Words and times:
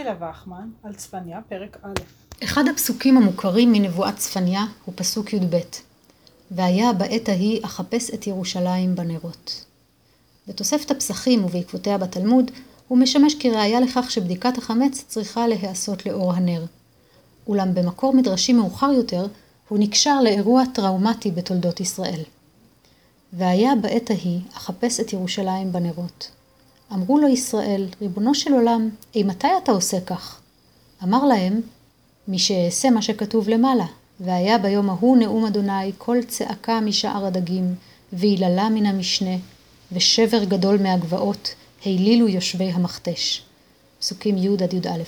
אלה 0.00 0.30
וחמן 0.30 0.68
על 0.82 0.94
צפניה, 0.94 1.40
פרק 1.48 1.76
א'. 1.82 2.44
אחד 2.44 2.68
הפסוקים 2.68 3.16
המוכרים 3.16 3.72
מנבואת 3.72 4.16
צפניה 4.16 4.64
הוא 4.84 4.94
פסוק 4.96 5.32
י"ב: 5.32 5.58
והיה 6.50 6.92
בעת 6.92 7.28
ההיא 7.28 7.64
אחפש 7.64 8.10
את 8.10 8.26
ירושלים 8.26 8.94
בנרות. 8.94 9.64
בתוספת 10.48 10.90
הפסחים 10.90 11.44
ובעקבותיה 11.44 11.98
בתלמוד, 11.98 12.50
הוא 12.88 12.98
משמש 12.98 13.34
כראיה 13.34 13.80
לכך 13.80 14.10
שבדיקת 14.10 14.58
החמץ 14.58 15.04
צריכה 15.08 15.48
להיעשות 15.48 16.06
לאור 16.06 16.32
הנר. 16.32 16.64
אולם 17.46 17.74
במקור 17.74 18.14
מדרשי 18.14 18.52
מאוחר 18.52 18.90
יותר, 18.92 19.26
הוא 19.68 19.78
נקשר 19.78 20.20
לאירוע 20.22 20.62
טראומטי 20.74 21.30
בתולדות 21.30 21.80
ישראל. 21.80 22.22
והיה 23.32 23.74
בעת 23.74 24.10
ההיא 24.10 24.40
אחפש 24.52 25.00
את 25.00 25.12
ירושלים 25.12 25.72
בנרות. 25.72 26.30
אמרו 26.92 27.18
לו 27.18 27.28
ישראל, 27.28 27.86
ריבונו 28.02 28.34
של 28.34 28.52
עולם, 28.52 28.90
אימתי 29.14 29.48
אתה 29.62 29.72
עושה 29.72 30.00
כך? 30.00 30.40
אמר 31.02 31.24
להם, 31.24 31.60
מי 32.28 32.38
שאעשה 32.38 32.90
מה 32.90 33.02
שכתוב 33.02 33.48
למעלה, 33.48 33.86
והיה 34.20 34.58
ביום 34.58 34.90
ההוא 34.90 35.16
נאום 35.16 35.46
אדוני 35.46 35.92
קול 35.98 36.22
צעקה 36.22 36.80
משער 36.80 37.26
הדגים, 37.26 37.74
ויללה 38.12 38.68
מן 38.68 38.86
המשנה, 38.86 39.36
ושבר 39.92 40.44
גדול 40.44 40.82
מהגבעות, 40.82 41.54
העלילו 41.84 42.28
יושבי 42.28 42.70
המכתש. 42.70 43.42
פסוקים 44.00 44.36
י' 44.38 44.48
עד 44.48 44.74
י"א. 44.74 45.02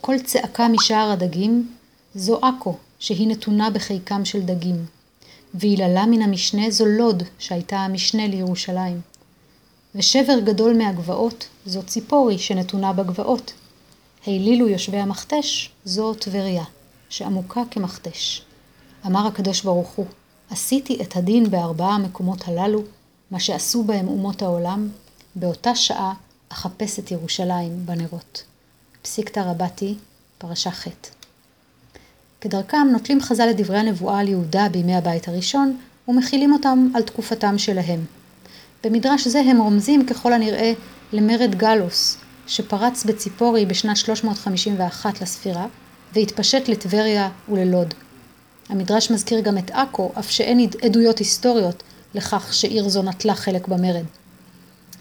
קול 0.00 0.18
צעקה 0.18 0.68
משער 0.68 1.10
הדגים 1.10 1.72
זו 2.14 2.38
עכו, 2.42 2.76
שהיא 2.98 3.28
נתונה 3.28 3.70
בחיקם 3.70 4.24
של 4.24 4.40
דגים. 4.40 4.86
ויללה 5.54 6.06
מן 6.06 6.22
המשנה 6.22 6.70
זו 6.70 6.86
לוד, 6.86 7.22
שהייתה 7.38 7.76
המשנה 7.76 8.26
לירושלים. 8.26 9.11
ושבר 9.94 10.40
גדול 10.44 10.76
מהגבעות 10.76 11.48
זו 11.66 11.82
ציפורי 11.82 12.38
שנתונה 12.38 12.92
בגבעות. 12.92 13.52
העלילו 14.26 14.68
יושבי 14.68 14.96
המכתש 14.96 15.70
זו 15.84 16.14
טבריה, 16.14 16.64
שעמוקה 17.08 17.62
כמכתש. 17.70 18.42
אמר 19.06 19.26
הקדוש 19.26 19.62
ברוך 19.62 19.88
הוא, 19.88 20.06
עשיתי 20.50 21.02
את 21.02 21.16
הדין 21.16 21.50
בארבעה 21.50 21.94
המקומות 21.94 22.48
הללו, 22.48 22.82
מה 23.30 23.40
שעשו 23.40 23.84
בהם 23.84 24.08
אומות 24.08 24.42
העולם, 24.42 24.88
באותה 25.34 25.74
שעה 25.74 26.14
אחפש 26.48 26.98
את 26.98 27.10
ירושלים 27.10 27.86
בנרות. 27.86 28.42
פסיקתא 29.02 29.40
רבתי, 29.40 29.94
פרשה 30.38 30.70
ח'. 30.70 30.86
כדרכם 32.40 32.88
נוטלים 32.92 33.20
חז"ל 33.20 33.50
את 33.50 33.56
דברי 33.56 33.78
הנבואה 33.78 34.20
על 34.20 34.28
יהודה 34.28 34.68
בימי 34.68 34.94
הבית 34.94 35.28
הראשון, 35.28 35.76
ומכילים 36.08 36.52
אותם 36.52 36.88
על 36.94 37.02
תקופתם 37.02 37.58
שלהם. 37.58 38.04
במדרש 38.84 39.28
זה 39.28 39.40
הם 39.40 39.58
רומזים 39.58 40.06
ככל 40.06 40.32
הנראה 40.32 40.72
למרד 41.12 41.54
גלוס, 41.54 42.16
שפרץ 42.46 43.04
בציפורי 43.04 43.66
בשנת 43.66 43.96
351 43.96 45.20
לספירה, 45.20 45.66
והתפשט 46.14 46.68
לטבריה 46.68 47.30
וללוד. 47.48 47.94
המדרש 48.68 49.10
מזכיר 49.10 49.40
גם 49.40 49.58
את 49.58 49.70
עכו, 49.70 50.12
אף 50.18 50.30
שאין 50.30 50.68
עדויות 50.82 51.18
היסטוריות 51.18 51.82
לכך 52.14 52.54
שעיר 52.54 52.88
זו 52.88 53.02
נטלה 53.02 53.34
חלק 53.34 53.68
במרד. 53.68 54.04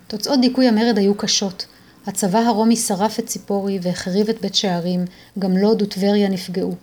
תוצאות 0.07 0.41
דיכוי 0.41 0.67
המרד 0.67 0.97
היו 0.97 1.15
קשות. 1.15 1.65
הצבא 2.07 2.39
הרומי 2.39 2.75
שרף 2.75 3.19
את 3.19 3.25
ציפורי 3.25 3.79
והחריב 3.81 4.29
את 4.29 4.41
בית 4.41 4.55
שערים, 4.55 5.05
גם 5.39 5.57
לוד 5.57 5.81
וטבריה 5.81 6.29
נפגעו. 6.29 6.75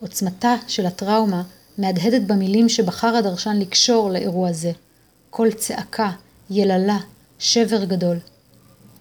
עוצמתה 0.00 0.54
של 0.66 0.86
הטראומה 0.86 1.42
מהדהדת 1.78 2.22
במילים 2.22 2.68
שבחר 2.68 3.16
הדרשן 3.16 3.56
לקשור 3.58 4.10
לאירוע 4.10 4.52
זה. 4.52 4.72
קול 5.30 5.52
צעקה, 5.52 6.10
יללה, 6.50 6.98
שבר 7.38 7.84
גדול. 7.84 8.18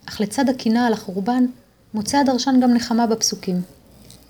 אך 0.05 0.21
לצד 0.21 0.49
הקינה 0.49 0.87
על 0.87 0.93
החורבן, 0.93 1.45
מוצא 1.93 2.17
הדרשן 2.17 2.59
גם 2.63 2.73
נחמה 2.73 3.07
בפסוקים. 3.07 3.61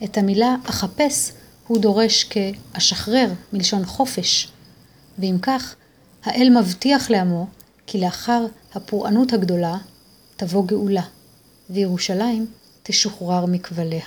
את 0.03 0.17
המילה 0.17 0.56
אחפש 0.69 1.31
הוא 1.67 1.78
דורש 1.78 2.23
כאשחרר, 2.23 3.28
מלשון 3.53 3.85
חופש. 3.85 4.51
ואם 5.19 5.38
כך, 5.41 5.75
האל 6.23 6.50
מבטיח 6.59 7.09
לעמו 7.09 7.47
כי 7.88 8.00
לאחר 8.00 8.45
הפורענות 8.73 9.34
הגדולה 9.34 9.78
תבוא 10.35 10.66
גאולה, 10.66 11.03
וירושלים 11.69 12.47
תשוחרר 12.84 13.45
מכבליה. 13.45 14.06